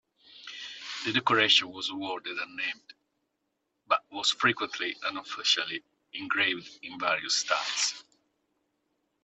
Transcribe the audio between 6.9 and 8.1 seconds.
various styles.